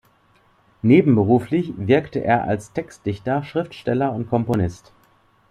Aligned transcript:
Nebenberuflich 0.81 1.73
wirkte 1.77 2.23
er 2.23 2.45
als 2.45 2.73
Textdichter, 2.73 3.43
Schriftsteller 3.43 4.11
und 4.13 4.27
Komponist. 4.31 4.93